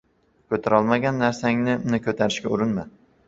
•Ko‘tarolmagan 0.53 1.19
narsanngni 1.25 2.01
ko‘tarishga 2.07 2.53
urinma. 2.57 2.89